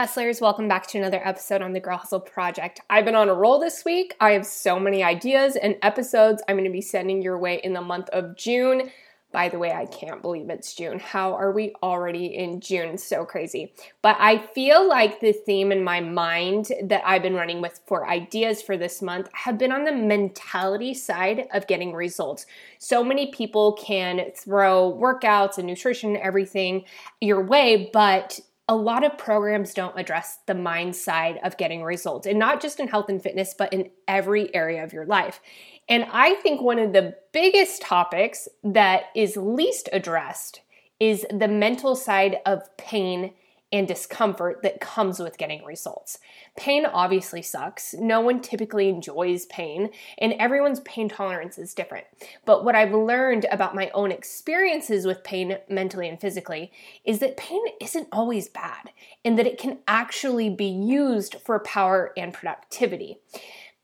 [0.00, 2.80] hustlers, welcome back to another episode on the Girl Hustle Project.
[2.88, 4.16] I've been on a roll this week.
[4.18, 7.74] I have so many ideas and episodes I'm going to be sending your way in
[7.74, 8.90] the month of June.
[9.30, 10.98] By the way, I can't believe it's June.
[10.98, 12.96] How are we already in June?
[12.96, 13.74] So crazy.
[14.00, 18.08] But I feel like the theme in my mind that I've been running with for
[18.08, 22.46] ideas for this month have been on the mentality side of getting results.
[22.78, 26.86] So many people can throw workouts and nutrition and everything
[27.20, 32.24] your way, but a lot of programs don't address the mind side of getting results,
[32.24, 35.40] and not just in health and fitness, but in every area of your life.
[35.88, 40.60] And I think one of the biggest topics that is least addressed
[41.00, 43.32] is the mental side of pain
[43.72, 46.18] and discomfort that comes with getting results.
[46.56, 47.94] Pain obviously sucks.
[47.94, 52.06] No one typically enjoys pain, and everyone's pain tolerance is different.
[52.44, 56.72] But what I've learned about my own experiences with pain, mentally and physically,
[57.04, 58.90] is that pain isn't always bad,
[59.24, 63.18] and that it can actually be used for power and productivity.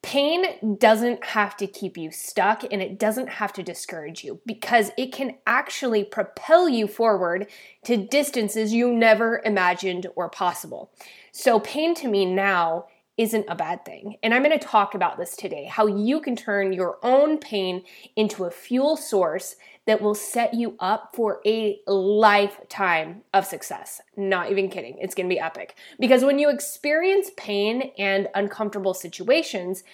[0.06, 4.92] Pain doesn't have to keep you stuck and it doesn't have to discourage you because
[4.96, 7.48] it can actually propel you forward
[7.84, 10.92] to distances you never imagined were possible.
[11.32, 12.86] So, pain to me now
[13.16, 14.16] isn't a bad thing.
[14.22, 17.82] And I'm going to talk about this today how you can turn your own pain
[18.14, 24.00] into a fuel source that will set you up for a lifetime of success.
[24.16, 24.98] Not even kidding.
[24.98, 25.76] It's going to be epic.
[25.98, 29.84] Because when you experience pain and uncomfortable situations,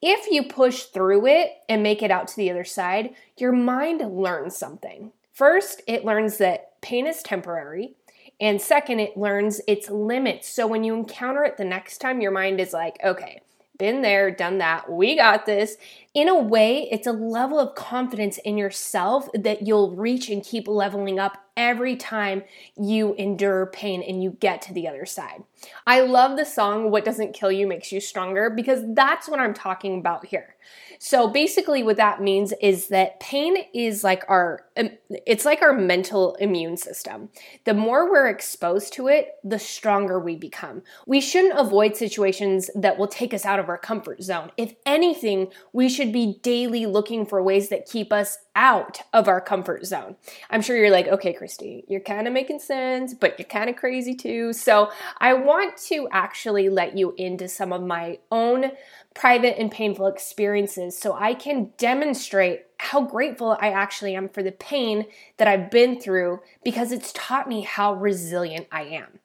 [0.00, 4.00] if you push through it and make it out to the other side, your mind
[4.00, 5.12] learns something.
[5.32, 7.94] First, it learns that pain is temporary.
[8.42, 10.48] And second, it learns its limits.
[10.48, 13.40] So when you encounter it the next time, your mind is like, okay,
[13.78, 15.76] been there, done that, we got this.
[16.12, 20.66] In a way, it's a level of confidence in yourself that you'll reach and keep
[20.66, 22.42] leveling up every time
[22.76, 25.44] you endure pain and you get to the other side.
[25.86, 29.54] I love the song What Doesn't Kill You Makes You Stronger because that's what I'm
[29.54, 30.56] talking about here.
[30.98, 35.72] So basically what that means is that pain is like our um, it's like our
[35.72, 37.28] mental immune system.
[37.64, 40.82] The more we're exposed to it, the stronger we become.
[41.06, 44.52] We shouldn't avoid situations that will take us out of our comfort zone.
[44.56, 49.40] If anything, we should be daily looking for ways that keep us out of our
[49.40, 50.16] comfort zone.
[50.50, 53.76] I'm sure you're like, "Okay, Christy, you're kind of making sense, but you're kind of
[53.76, 58.72] crazy too." So, I want to actually let you into some of my own
[59.14, 64.52] private and painful experiences so I can demonstrate how grateful I actually am for the
[64.52, 69.20] pain that I've been through because it's taught me how resilient I am.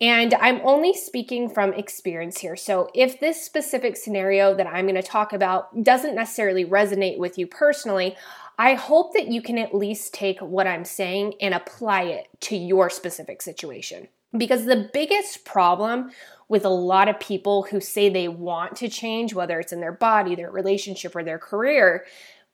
[0.00, 2.56] And I'm only speaking from experience here.
[2.56, 7.38] So if this specific scenario that I'm going to talk about doesn't necessarily resonate with
[7.38, 8.16] you personally,
[8.58, 12.56] I hope that you can at least take what I'm saying and apply it to
[12.56, 14.08] your specific situation.
[14.36, 16.10] Because the biggest problem
[16.48, 19.92] with a lot of people who say they want to change, whether it's in their
[19.92, 22.04] body, their relationship, or their career,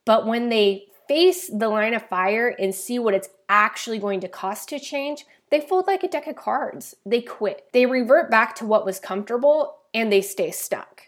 [0.04, 4.28] but when they face the line of fire and see what it's actually going to
[4.28, 6.94] cost to change, they fold like a deck of cards.
[7.04, 7.66] They quit.
[7.72, 11.07] They revert back to what was comfortable and they stay stuck.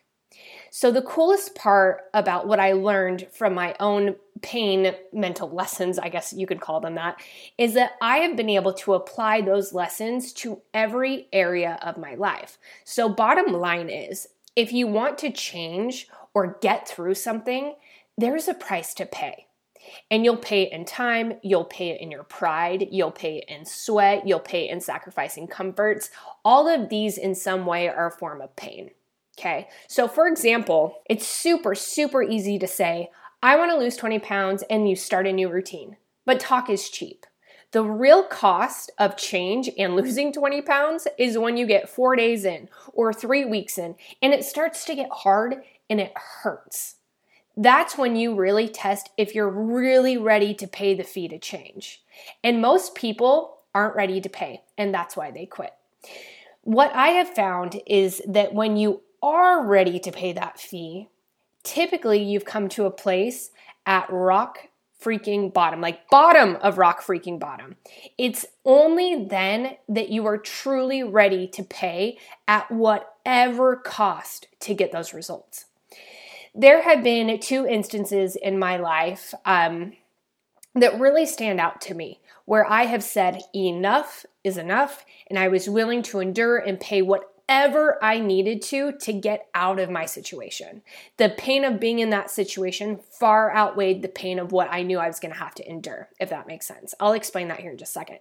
[0.73, 6.09] So, the coolest part about what I learned from my own pain mental lessons, I
[6.09, 7.21] guess you could call them that,
[7.59, 12.15] is that I have been able to apply those lessons to every area of my
[12.15, 12.57] life.
[12.85, 17.75] So, bottom line is if you want to change or get through something,
[18.17, 19.47] there's a price to pay.
[20.09, 23.45] And you'll pay it in time, you'll pay it in your pride, you'll pay it
[23.49, 26.11] in sweat, you'll pay it in sacrificing comforts.
[26.45, 28.91] All of these, in some way, are a form of pain.
[29.41, 33.09] Okay, so for example, it's super, super easy to say,
[33.43, 35.97] I want to lose 20 pounds and you start a new routine.
[36.27, 37.25] But talk is cheap.
[37.71, 42.45] The real cost of change and losing 20 pounds is when you get four days
[42.45, 46.13] in or three weeks in and it starts to get hard and it
[46.43, 46.97] hurts.
[47.57, 52.03] That's when you really test if you're really ready to pay the fee to change.
[52.45, 55.73] And most people aren't ready to pay, and that's why they quit.
[56.63, 61.09] What I have found is that when you are ready to pay that fee,
[61.63, 63.51] typically you've come to a place
[63.87, 64.69] at rock
[65.03, 67.77] freaking bottom, like bottom of rock freaking bottom.
[68.19, 74.93] It's only then that you are truly ready to pay at whatever cost to get
[74.93, 75.67] those results.
[76.55, 79.93] There have been two instances in my life um,
[80.75, 85.49] that really stand out to me where I have said enough is enough and I
[85.49, 89.91] was willing to endure and pay what whatever I needed to to get out of
[89.91, 90.83] my situation.
[91.17, 95.01] The pain of being in that situation far outweighed the pain of what I knew
[95.01, 96.95] I was going to have to endure, if that makes sense.
[97.01, 98.19] I'll explain that here in just a second.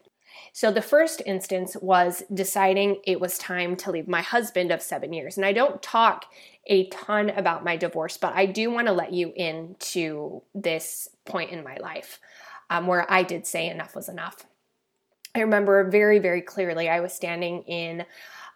[0.52, 5.14] So the first instance was deciding it was time to leave my husband of seven
[5.14, 5.38] years.
[5.38, 6.26] And I don't talk
[6.66, 11.52] a ton about my divorce, but I do want to let you into this point
[11.52, 12.20] in my life
[12.72, 14.48] um, where I did say enough was enough.
[15.36, 18.06] I remember very, very clearly I was standing in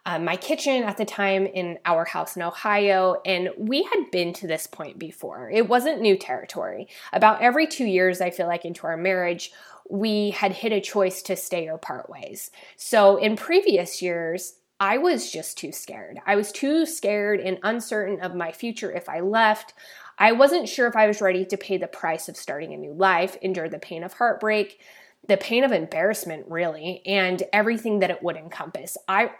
[0.06, 4.32] uh, my kitchen at the time in our house in Ohio, and we had been
[4.34, 5.50] to this point before.
[5.50, 6.88] It wasn't new territory.
[7.12, 9.52] About every two years, I feel like, into our marriage,
[9.88, 12.50] we had hit a choice to stay or part ways.
[12.76, 16.18] So in previous years, I was just too scared.
[16.26, 19.72] I was too scared and uncertain of my future if I left.
[20.18, 22.92] I wasn't sure if I was ready to pay the price of starting a new
[22.92, 24.80] life, endure the pain of heartbreak,
[25.26, 28.96] the pain of embarrassment really and everything that it would encompass.
[29.08, 29.30] I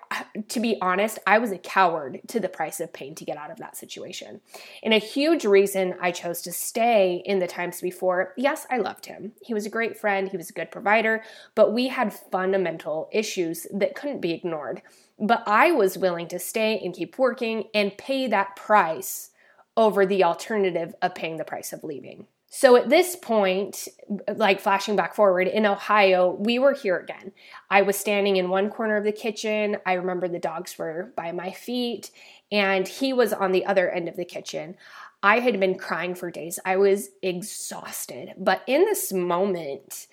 [0.49, 3.51] to be honest i was a coward to the price of pain to get out
[3.51, 4.41] of that situation.
[4.83, 9.07] And a huge reason i chose to stay in the times before yes i loved
[9.07, 9.33] him.
[9.43, 10.29] He was a great friend.
[10.29, 11.23] He was a good provider
[11.55, 14.83] but we had fundamental issues that couldn't be ignored.
[15.19, 19.31] But i was willing to stay and keep working and pay that price
[19.77, 23.89] over the alternative of paying the price of leaving so at this point,
[24.33, 27.33] like flashing back forward in Ohio, we were here again.
[27.69, 29.79] I was standing in one corner of the kitchen.
[29.85, 32.13] I remember the dogs were by my feet,
[32.53, 34.77] and he was on the other end of the kitchen.
[35.21, 36.61] I had been crying for days.
[36.65, 38.35] I was exhausted.
[38.39, 40.07] But in this moment,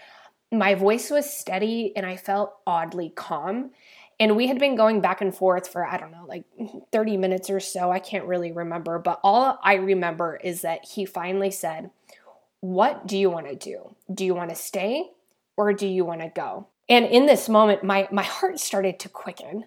[0.52, 3.70] my voice was steady and I felt oddly calm.
[4.20, 6.46] And we had been going back and forth for, I don't know, like
[6.92, 7.92] 30 minutes or so.
[7.92, 8.98] I can't really remember.
[8.98, 11.92] But all I remember is that he finally said,
[12.62, 13.96] what do you want to do?
[14.14, 15.10] Do you want to stay
[15.58, 16.68] or do you want to go?
[16.88, 19.66] And in this moment, my, my heart started to quicken.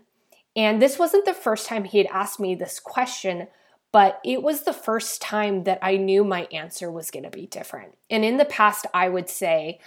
[0.56, 3.48] And this wasn't the first time he had asked me this question,
[3.90, 7.46] but it was the first time that I knew my answer was going to be
[7.46, 7.96] different.
[8.08, 9.80] And in the past, I would say,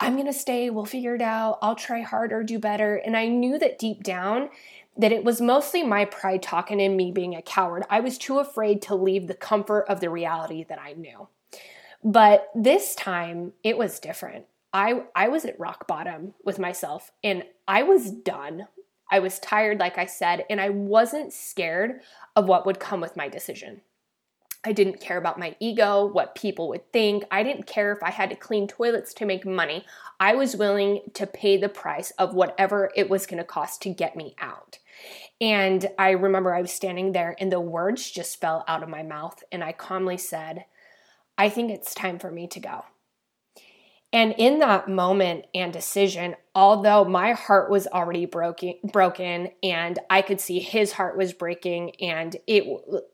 [0.00, 2.96] I'm going to stay, we'll figure it out, I'll try harder, do better.
[2.96, 4.48] And I knew that deep down,
[4.96, 7.84] that it was mostly my pride talking and me being a coward.
[7.88, 11.28] I was too afraid to leave the comfort of the reality that I knew.
[12.08, 14.46] But this time it was different.
[14.72, 18.66] I I was at rock bottom with myself and I was done.
[19.12, 22.00] I was tired like I said and I wasn't scared
[22.34, 23.82] of what would come with my decision.
[24.64, 27.24] I didn't care about my ego, what people would think.
[27.30, 29.84] I didn't care if I had to clean toilets to make money.
[30.18, 33.90] I was willing to pay the price of whatever it was going to cost to
[33.90, 34.78] get me out.
[35.42, 39.02] And I remember I was standing there and the words just fell out of my
[39.02, 40.64] mouth and I calmly said,
[41.38, 42.84] I think it's time for me to go.
[44.12, 50.22] And in that moment and decision, although my heart was already broken, broken and I
[50.22, 52.64] could see his heart was breaking and it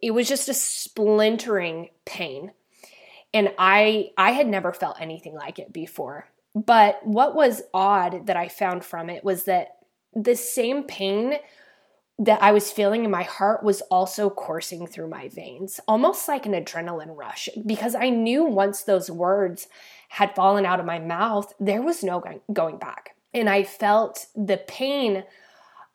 [0.01, 2.53] it was just a splintering pain.
[3.33, 6.29] And I I had never felt anything like it before.
[6.55, 9.79] But what was odd that I found from it was that
[10.15, 11.35] the same pain
[12.19, 16.47] that I was feeling in my heart was also coursing through my veins, almost like
[16.47, 19.67] an adrenaline rush, because I knew once those words
[20.11, 22.23] had fallen out of my mouth, there was no
[22.53, 23.17] going back.
[23.33, 25.25] And I felt the pain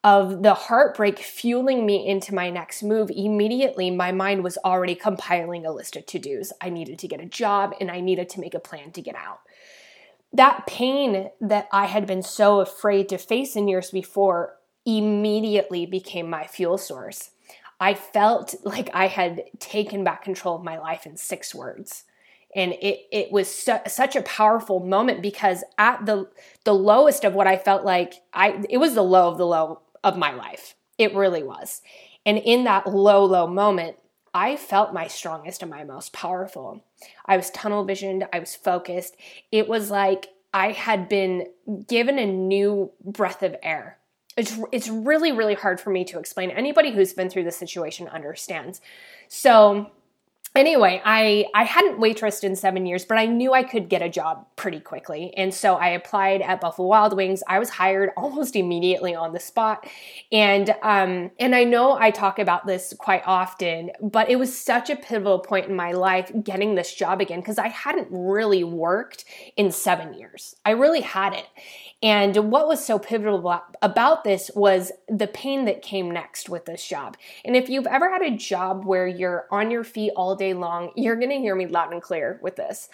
[0.04, 3.10] of the heartbreak fueling me into my next move.
[3.14, 6.52] Immediately, my mind was already compiling a list of to dos.
[6.62, 9.16] I needed to get a job and I needed to make a plan to get
[9.16, 9.40] out.
[10.32, 16.30] That pain that I had been so afraid to face in years before immediately became
[16.30, 17.32] my fuel source.
[17.80, 22.04] I felt like I had taken back control of my life in six words.
[22.56, 26.28] And it, it was su- such a powerful moment because at the
[26.64, 29.82] the lowest of what I felt like I it was the low of the low
[30.04, 30.74] of my life.
[30.98, 31.82] It really was.
[32.26, 33.98] And in that low, low moment,
[34.34, 36.84] I felt my strongest and my most powerful.
[37.26, 39.16] I was tunnel visioned, I was focused.
[39.52, 41.48] It was like I had been
[41.88, 44.00] given a new breath of air
[44.40, 46.50] it's it's really really hard for me to explain.
[46.50, 48.82] Anybody who's been through the situation understands.
[49.28, 49.92] So
[50.56, 54.10] anyway, I I hadn't waitressed in seven years, but I knew I could get a
[54.10, 57.44] job pretty quickly, and so I applied at Buffalo Wild Wings.
[57.48, 59.88] I was hired almost immediately on the spot,
[60.32, 64.90] and um and I know I talk about this quite often, but it was such
[64.90, 69.26] a pivotal point in my life getting this job again because I hadn't really worked
[69.56, 70.56] in seven years.
[70.66, 71.48] I really hadn't,
[72.02, 76.88] and what was so pivotal about this was the pain that came next with this
[76.88, 77.18] job.
[77.44, 80.92] And if you've ever had a job where you're on your feet all day long,
[80.96, 82.88] you're going to hear me loud and clear with this.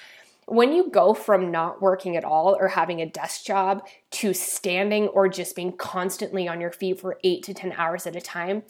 [0.48, 5.08] When you go from not working at all or having a desk job to standing
[5.08, 8.64] or just being constantly on your feet for eight to 10 hours at a time,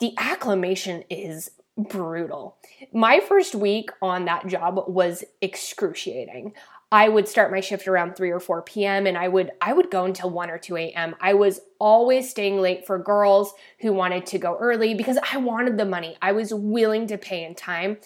[0.00, 2.56] the acclimation is brutal.
[2.92, 6.52] My first week on that job was excruciating.
[6.92, 9.06] I would start my shift around 3 or 4 p.m.
[9.06, 11.16] and I would I would go until 1 or 2 a.m.
[11.20, 15.78] I was always staying late for girls who wanted to go early because I wanted
[15.78, 16.18] the money.
[16.20, 17.96] I was willing to pay in time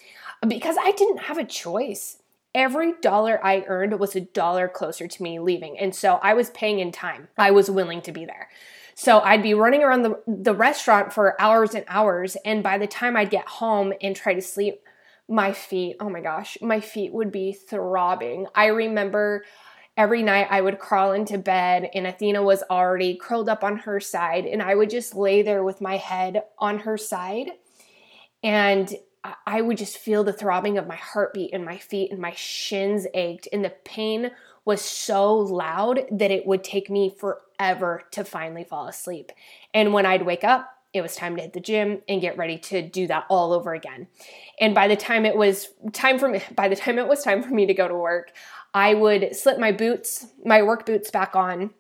[0.47, 2.23] because I didn't have a choice.
[2.55, 5.76] Every dollar I earned was a dollar closer to me leaving.
[5.78, 7.28] And so I was paying in time.
[7.37, 8.49] I was willing to be there.
[8.95, 12.37] So I'd be running around the, the restaurant for hours and hours.
[12.47, 14.81] And by the time I'd get home and try to sleep,
[15.28, 18.47] my feet, oh my gosh, my feet would be throbbing.
[18.54, 19.45] I remember
[19.97, 23.99] every night I would crawl into bed and Athena was already curled up on her
[23.99, 27.50] side and I would just lay there with my head on her side
[28.42, 28.95] and
[29.47, 33.06] I would just feel the throbbing of my heartbeat and my feet and my shins
[33.14, 34.30] ached and the pain
[34.64, 39.33] was so loud that it would take me forever to finally fall asleep.
[39.73, 42.59] And when I'd wake up, it was time to hit the gym and get ready
[42.59, 44.09] to do that all over again.
[44.61, 47.43] And by the time it was time for me, by the time it was time
[47.43, 48.33] for me to go to work,
[48.75, 51.71] I would slip my boots, my work boots back on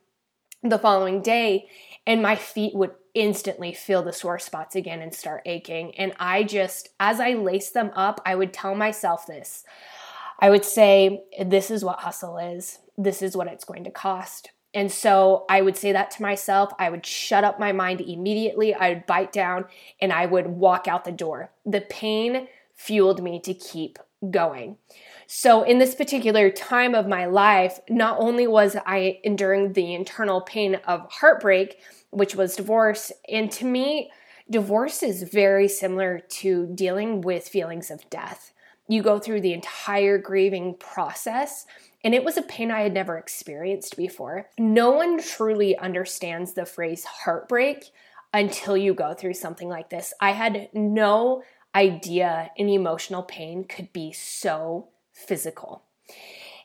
[0.62, 1.68] the following day,
[2.06, 5.94] and my feet would instantly feel the sore spots again and start aching.
[5.96, 9.64] And I just, as I laced them up, I would tell myself this.
[10.38, 12.78] I would say, This is what hustle is.
[12.96, 14.50] This is what it's going to cost.
[14.76, 16.70] And so I would say that to myself.
[16.78, 18.74] I would shut up my mind immediately.
[18.74, 19.64] I would bite down
[20.02, 21.50] and I would walk out the door.
[21.64, 23.98] The pain fueled me to keep
[24.30, 24.76] going.
[25.26, 30.42] So, in this particular time of my life, not only was I enduring the internal
[30.42, 31.78] pain of heartbreak,
[32.10, 34.10] which was divorce, and to me,
[34.48, 38.52] divorce is very similar to dealing with feelings of death.
[38.88, 41.66] You go through the entire grieving process
[42.04, 44.48] and it was a pain I had never experienced before.
[44.58, 47.86] No one truly understands the phrase heartbreak
[48.32, 50.12] until you go through something like this.
[50.20, 51.42] I had no
[51.74, 55.82] idea an emotional pain could be so physical.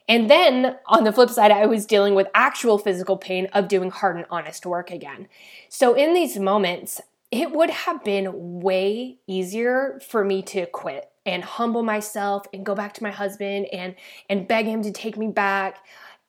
[0.07, 3.91] And then on the flip side, I was dealing with actual physical pain of doing
[3.91, 5.27] hard and honest work again.
[5.69, 7.01] So in these moments,
[7.31, 12.75] it would have been way easier for me to quit and humble myself and go
[12.75, 13.95] back to my husband and
[14.29, 15.77] and beg him to take me back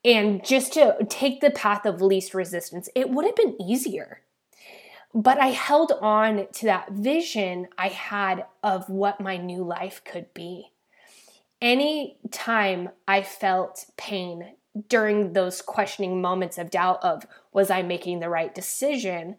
[0.04, 2.88] and just to take the path of least resistance.
[2.94, 4.20] It would have been easier.
[5.14, 10.32] But i held on to that vision i had of what my new life could
[10.34, 10.70] be.
[11.60, 14.54] Any time i felt pain
[14.88, 19.36] during those questioning moments of doubt of was i making the right decision?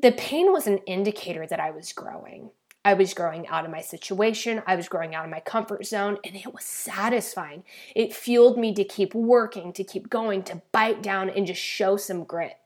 [0.00, 2.50] The pain was an indicator that i was growing
[2.84, 6.18] I was growing out of my situation, I was growing out of my comfort zone,
[6.24, 7.64] and it was satisfying.
[7.94, 11.96] It fueled me to keep working, to keep going, to bite down and just show
[11.96, 12.56] some grit.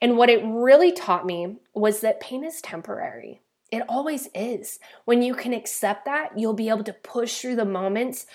[0.00, 3.40] And what it really taught me was that pain is temporary.
[3.72, 4.78] It always is.
[5.06, 8.26] When you can accept that, you'll be able to push through the moments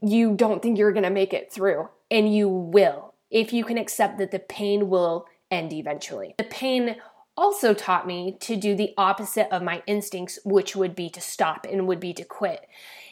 [0.00, 4.18] you don't think you're gonna make it through, and you will if you can accept
[4.18, 6.34] that the pain will end eventually.
[6.38, 6.96] The pain
[7.36, 11.66] also taught me to do the opposite of my instincts, which would be to stop
[11.70, 12.66] and would be to quit.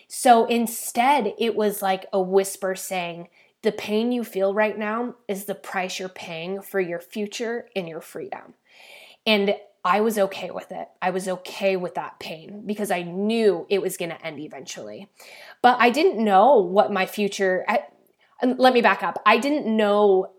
[0.09, 3.29] So instead, it was like a whisper saying,
[3.63, 7.89] the pain you feel right now is the price you're paying for your future and
[7.89, 8.55] your freedom.
[9.27, 10.89] And I was okay with it.
[11.01, 15.09] I was okay with that pain because I knew it was going to end eventually.
[15.63, 17.65] But I didn't know what my future.
[17.69, 17.85] I,
[18.43, 19.21] let me back up.
[19.25, 20.33] I didn't know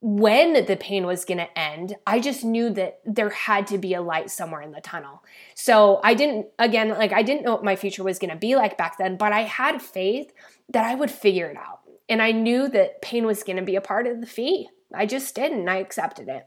[0.00, 1.96] when the pain was going to end.
[2.06, 5.24] I just knew that there had to be a light somewhere in the tunnel.
[5.54, 8.54] So I didn't, again, like I didn't know what my future was going to be
[8.54, 10.32] like back then, but I had faith
[10.68, 11.80] that I would figure it out.
[12.08, 14.68] And I knew that pain was going to be a part of the fee.
[14.94, 15.68] I just didn't.
[15.68, 16.46] I accepted it.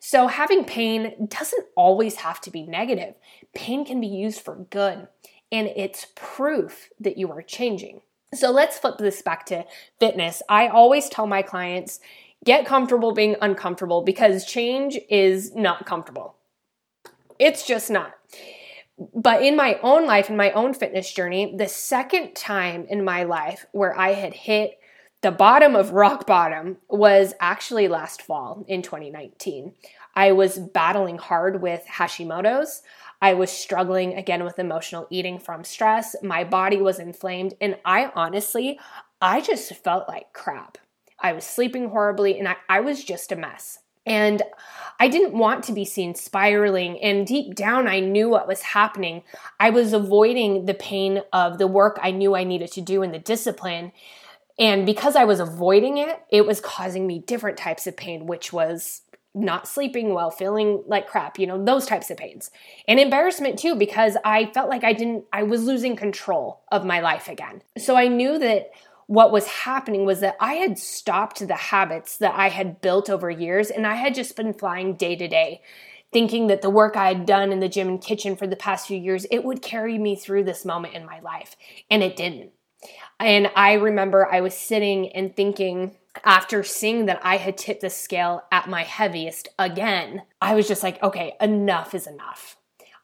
[0.00, 3.14] So having pain doesn't always have to be negative.
[3.54, 5.06] Pain can be used for good,
[5.52, 8.00] and it's proof that you are changing.
[8.34, 9.64] So let's flip this back to
[10.00, 10.42] fitness.
[10.48, 12.00] I always tell my clients,
[12.44, 16.36] Get comfortable being uncomfortable because change is not comfortable.
[17.38, 18.14] It's just not.
[19.14, 23.24] But in my own life, in my own fitness journey, the second time in my
[23.24, 24.78] life where I had hit
[25.22, 29.74] the bottom of rock bottom was actually last fall in 2019.
[30.14, 32.82] I was battling hard with Hashimoto's.
[33.20, 36.14] I was struggling again with emotional eating from stress.
[36.22, 38.78] My body was inflamed and I honestly,
[39.20, 40.78] I just felt like crap.
[41.20, 43.80] I was sleeping horribly, and I, I was just a mess.
[44.04, 44.42] And
[45.00, 47.02] I didn't want to be seen spiraling.
[47.02, 49.24] And deep down, I knew what was happening.
[49.58, 53.12] I was avoiding the pain of the work I knew I needed to do and
[53.12, 53.92] the discipline.
[54.58, 58.52] And because I was avoiding it, it was causing me different types of pain, which
[58.52, 59.02] was
[59.34, 62.50] not sleeping well, feeling like crap, you know, those types of pains.
[62.88, 67.00] And embarrassment too, because I felt like I didn't, I was losing control of my
[67.00, 67.62] life again.
[67.76, 68.70] So I knew that
[69.06, 73.30] what was happening was that I had stopped the habits that I had built over
[73.30, 75.62] years and I had just been flying day to day
[76.12, 78.86] thinking that the work I had done in the gym and kitchen for the past
[78.86, 81.56] few years it would carry me through this moment in my life
[81.90, 82.50] and it didn't.
[83.18, 87.90] And I remember I was sitting and thinking after seeing that I had tipped the
[87.90, 92.56] scale at my heaviest again, I was just like, okay, enough is enough.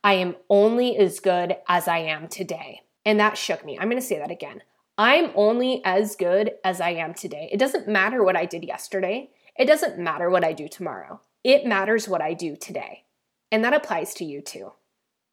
[0.05, 2.83] I am only as good as I am today.
[3.05, 3.79] And that shook me.
[3.79, 4.63] I'm going to say that again.
[4.99, 7.49] I'm only as good as I am today.
[7.51, 9.31] It doesn't matter what I did yesterday.
[9.57, 11.21] It doesn't matter what I do tomorrow.
[11.43, 13.05] It matters what I do today.
[13.51, 14.73] And that applies to you too.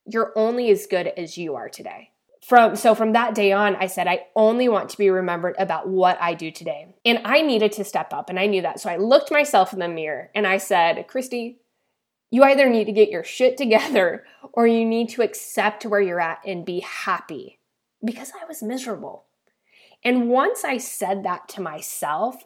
[0.06, 2.12] You're only as good as you are today.
[2.42, 5.89] From so from that day on, I said I only want to be remembered about
[5.89, 6.96] what I do today.
[7.06, 8.80] And I needed to step up and I knew that.
[8.80, 11.60] So I looked myself in the mirror and I said, "Christy,
[12.32, 16.22] you either need to get your shit together or you need to accept where you're
[16.22, 17.60] at and be happy."
[18.04, 19.25] Because I was miserable.
[20.03, 22.44] And once I said that to myself,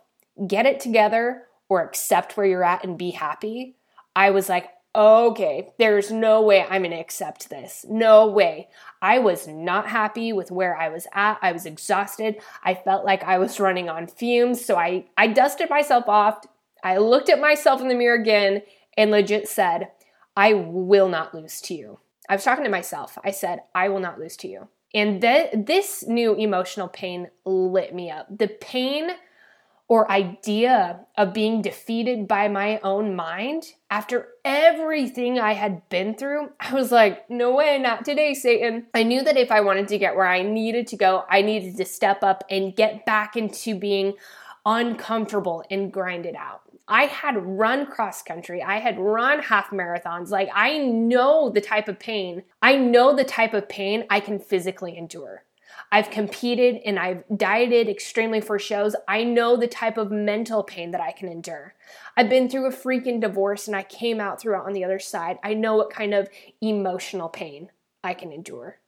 [0.48, 3.76] get it together or accept where you're at and be happy,
[4.16, 7.86] I was like, okay, there's no way I'm gonna accept this.
[7.90, 8.70] No way.
[9.02, 11.40] I was not happy with where I was at.
[11.42, 12.38] I was exhausted.
[12.64, 14.64] I felt like I was running on fumes.
[14.64, 16.46] So I, I dusted myself off.
[16.84, 18.62] I looked at myself in the mirror again
[18.96, 19.90] and legit said,
[20.36, 22.00] I will not lose to you.
[22.30, 23.18] I was talking to myself.
[23.24, 24.68] I said, I will not lose to you.
[24.94, 28.28] And th- this new emotional pain lit me up.
[28.38, 29.12] The pain
[29.88, 36.50] or idea of being defeated by my own mind after everything I had been through,
[36.60, 38.88] I was like, no way, not today, Satan.
[38.94, 41.78] I knew that if I wanted to get where I needed to go, I needed
[41.78, 44.14] to step up and get back into being
[44.66, 46.63] uncomfortable and grind it out.
[46.88, 48.62] I had run cross country.
[48.62, 50.30] I had run half marathons.
[50.30, 52.44] Like, I know the type of pain.
[52.62, 55.46] I know the type of pain I can physically endure.
[55.92, 58.96] I've competed and I've dieted extremely for shows.
[59.08, 61.76] I know the type of mental pain that I can endure.
[62.18, 65.00] I've been through a freaking divorce and I came out through it on the other
[65.00, 65.38] side.
[65.44, 66.30] I know what kind of
[66.62, 67.72] emotional pain
[68.04, 68.80] I can endure.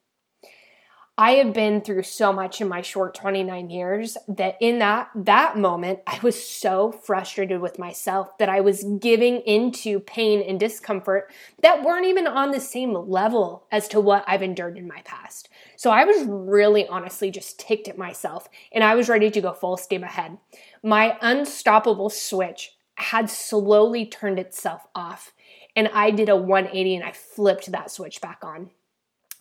[1.18, 5.58] I have been through so much in my short 29 years that in that that
[5.58, 11.32] moment I was so frustrated with myself that I was giving into pain and discomfort
[11.62, 15.48] that weren't even on the same level as to what I've endured in my past.
[15.78, 19.54] So I was really honestly just ticked at myself and I was ready to go
[19.54, 20.38] full steam ahead.
[20.84, 25.32] My unstoppable switch had slowly turned itself off
[25.78, 28.72] and I did a 180 and I flipped that switch back on.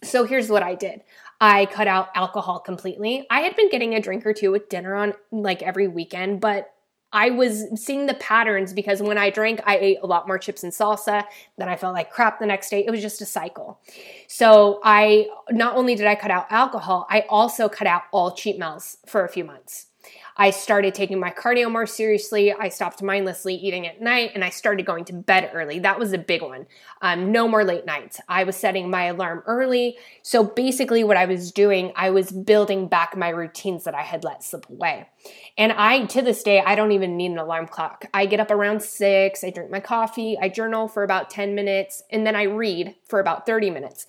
[0.05, 1.03] So here's what I did.
[1.45, 3.27] I cut out alcohol completely.
[3.29, 6.73] I had been getting a drink or two with dinner on like every weekend, but
[7.13, 10.63] I was seeing the patterns because when I drank, I ate a lot more chips
[10.65, 11.25] and salsa.
[11.59, 12.83] Then I felt like crap the next day.
[12.87, 13.79] It was just a cycle.
[14.27, 18.59] So I not only did I cut out alcohol, I also cut out all cheat
[18.59, 19.89] meals for a few months.
[20.37, 22.53] I started taking my cardio more seriously.
[22.53, 25.79] I stopped mindlessly eating at night and I started going to bed early.
[25.79, 26.67] That was a big one.
[27.03, 28.21] Um, no more late nights.
[28.29, 29.97] I was setting my alarm early.
[30.23, 34.25] So basically, what I was doing, I was building back my routines that I had
[34.25, 35.09] let slip away.
[35.57, 38.07] And I, to this day, I don't even need an alarm clock.
[38.13, 42.03] I get up around six, I drink my coffee, I journal for about 10 minutes,
[42.11, 44.07] and then I read for about 30 minutes.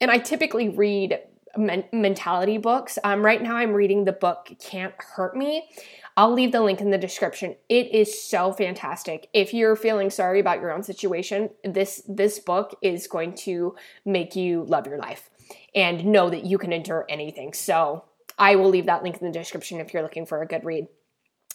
[0.00, 1.20] And I typically read
[1.56, 2.98] men- mentality books.
[3.04, 5.68] Um, right now, I'm reading the book Can't Hurt Me.
[6.16, 7.56] I'll leave the link in the description.
[7.68, 9.28] It is so fantastic.
[9.32, 14.36] If you're feeling sorry about your own situation, this this book is going to make
[14.36, 15.30] you love your life
[15.74, 17.52] and know that you can endure anything.
[17.52, 18.04] So,
[18.38, 20.88] I will leave that link in the description if you're looking for a good read.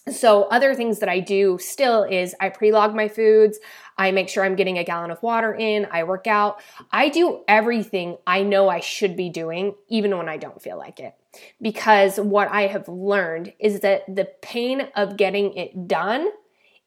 [0.07, 3.57] So, other things that I do still is I pre log my foods.
[3.97, 5.87] I make sure I'm getting a gallon of water in.
[5.91, 6.61] I work out.
[6.91, 10.99] I do everything I know I should be doing, even when I don't feel like
[10.99, 11.15] it.
[11.59, 16.29] Because what I have learned is that the pain of getting it done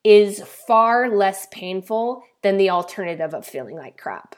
[0.04, 4.37] is far less painful than the alternative of feeling like crap.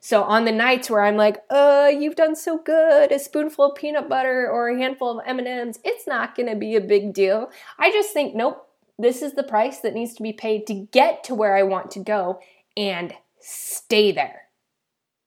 [0.00, 3.74] So on the nights where I'm like, "Uh, you've done so good, a spoonful of
[3.76, 7.50] peanut butter or a handful of M&Ms, it's not going to be a big deal."
[7.78, 11.24] I just think, "Nope, this is the price that needs to be paid to get
[11.24, 12.40] to where I want to go
[12.76, 14.48] and stay there."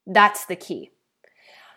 [0.05, 0.91] That's the key.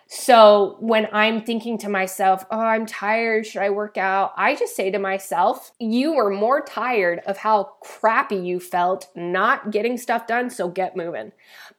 [0.09, 4.33] So when I'm thinking to myself, oh, I'm tired, should I work out?
[4.37, 9.73] I just say to myself, you were more tired of how crappy you felt not
[9.73, 11.33] getting stuff done, so get moving.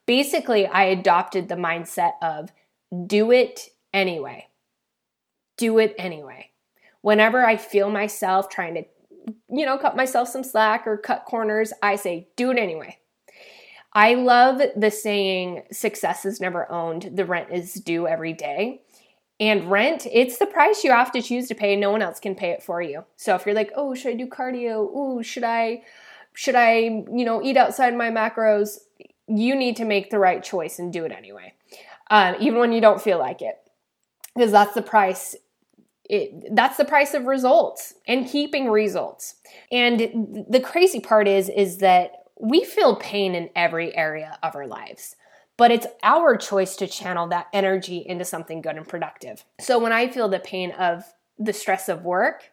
[0.07, 2.49] Basically, I adopted the mindset of
[3.05, 4.47] do it anyway.
[5.57, 6.51] Do it anyway.
[7.01, 8.85] Whenever I feel myself trying to,
[9.49, 12.97] you know, cut myself some slack or cut corners, I say, do it anyway.
[13.93, 18.81] I love the saying, success is never owned, the rent is due every day.
[19.39, 21.75] And rent, it's the price you have to choose to pay.
[21.75, 23.05] No one else can pay it for you.
[23.17, 24.83] So if you're like, oh, should I do cardio?
[24.95, 25.83] Ooh, should I,
[26.33, 28.77] should I, you know, eat outside my macros?
[29.27, 31.53] You need to make the right choice and do it anyway,
[32.09, 33.55] um, even when you don't feel like it,
[34.35, 35.35] because that's the price.
[36.09, 39.35] It, that's the price of results and keeping results.
[39.73, 44.67] And the crazy part is, is that we feel pain in every area of our
[44.67, 45.17] lives
[45.57, 49.43] but it's our choice to channel that energy into something good and productive.
[49.59, 51.03] So when I feel the pain of
[51.39, 52.51] the stress of work,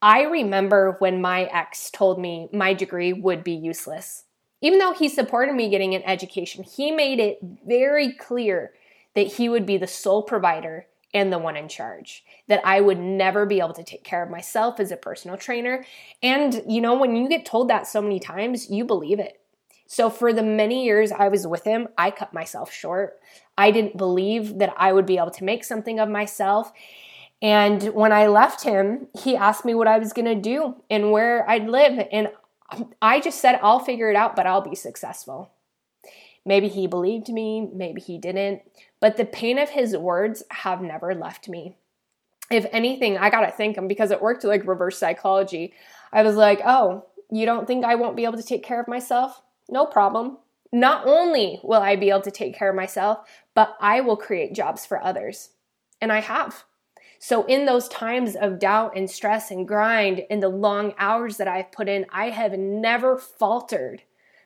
[0.00, 4.23] I remember when my ex told me my degree would be useless.
[4.64, 8.72] Even though he supported me getting an education, he made it very clear
[9.14, 12.24] that he would be the sole provider and the one in charge.
[12.48, 15.84] That I would never be able to take care of myself as a personal trainer.
[16.22, 19.38] And, you know, when you get told that so many times, you believe it.
[19.86, 23.20] So for the many years I was with him, I cut myself short.
[23.58, 26.72] I didn't believe that I would be able to make something of myself.
[27.42, 31.12] And when I left him, he asked me what I was going to do and
[31.12, 32.08] where I'd live.
[32.10, 32.30] And
[33.00, 35.52] I just said, I'll figure it out, but I'll be successful.
[36.46, 38.62] Maybe he believed me, maybe he didn't.
[39.00, 41.76] But the pain of his words have never left me.
[42.50, 45.72] If anything, I got to thank him because it worked like reverse psychology.
[46.12, 48.88] I was like, oh, you don't think I won't be able to take care of
[48.88, 49.42] myself?
[49.68, 50.38] No problem.
[50.72, 53.18] Not only will I be able to take care of myself,
[53.54, 55.50] but I will create jobs for others.
[56.00, 56.64] And I have.
[57.26, 61.48] So, in those times of doubt and stress and grind and the long hours that
[61.48, 64.02] I've put in, I have never faltered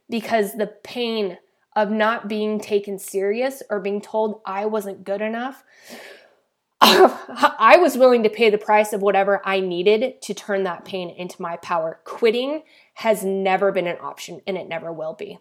[0.09, 1.39] because the pain
[1.75, 5.65] of not being taken serious or being told I wasn't good enough,
[6.81, 11.11] I was willing to pay the price of whatever I needed to turn that pain
[11.11, 11.99] into my power.
[12.05, 12.63] Quitting
[12.95, 15.41] has never been an option and it never will be.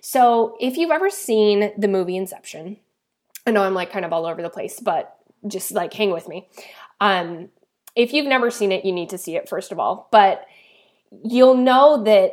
[0.00, 2.78] So, if you've ever seen the movie Inception,
[3.46, 6.28] I know I'm like kind of all over the place, but just like hang with
[6.28, 6.48] me.
[7.00, 7.50] Um,
[7.94, 10.08] if you've never seen it, you need to see it first of all.
[10.12, 10.46] But
[11.24, 12.32] you'll know that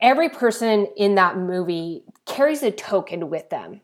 [0.00, 3.80] every person in that movie carries a token with them.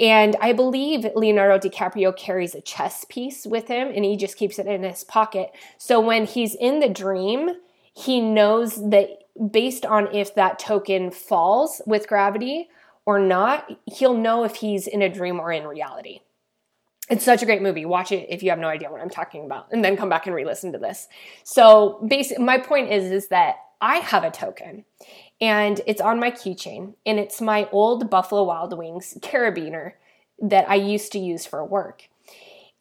[0.00, 4.58] And I believe Leonardo DiCaprio carries a chess piece with him and he just keeps
[4.58, 5.50] it in his pocket.
[5.78, 7.50] So when he's in the dream,
[7.92, 9.08] he knows that
[9.50, 12.68] based on if that token falls with gravity
[13.06, 16.20] or not, he'll know if he's in a dream or in reality.
[17.10, 17.84] It's such a great movie.
[17.84, 20.26] Watch it if you have no idea what I'm talking about, and then come back
[20.26, 21.08] and re-listen to this.
[21.42, 24.84] So, basically, my point is is that I have a token,
[25.40, 29.92] and it's on my keychain, and it's my old Buffalo Wild Wings carabiner
[30.40, 32.08] that I used to use for work.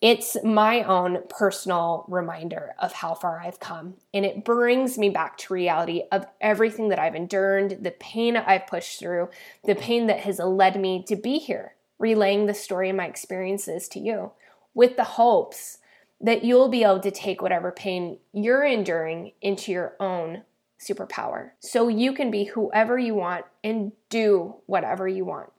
[0.01, 3.93] It's my own personal reminder of how far I've come.
[4.13, 8.67] And it brings me back to reality of everything that I've endured, the pain I've
[8.67, 9.29] pushed through,
[9.63, 13.87] the pain that has led me to be here, relaying the story of my experiences
[13.87, 14.31] to you
[14.73, 15.77] with the hopes
[16.19, 20.43] that you'll be able to take whatever pain you're enduring into your own
[20.79, 25.49] superpower so you can be whoever you want and do whatever you want.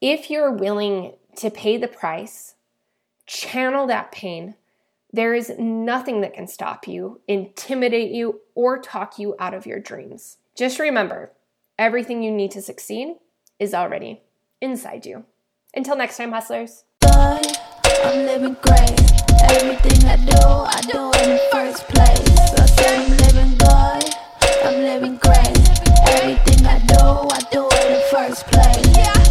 [0.00, 2.54] If you're willing to pay the price
[3.26, 4.54] channel that pain.
[5.12, 9.78] There is nothing that can stop you, intimidate you, or talk you out of your
[9.78, 10.38] dreams.
[10.56, 11.32] Just remember
[11.78, 13.16] everything you need to succeed
[13.58, 14.22] is already
[14.60, 15.24] inside you.
[15.76, 16.84] Until next time, hustlers.
[17.02, 19.00] I'm living great.
[19.50, 22.38] Everything I do, I do in the first place.
[22.54, 24.14] I said I'm living good,
[24.64, 25.58] I'm living great.
[26.10, 28.96] Everything I do, I do in the first place.
[28.96, 29.23] Yeah.